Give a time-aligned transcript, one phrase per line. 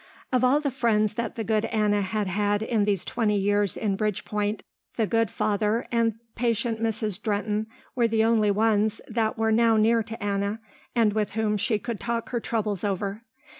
[0.33, 3.95] Of all the friends that the good Anna had had in these twenty years in
[3.95, 4.61] Bridgepoint,
[4.95, 7.21] the good father and patient Mrs.
[7.21, 10.59] Drehten were the only ones that were now near to Anna
[10.95, 13.21] and with whom she could talk her troubles over.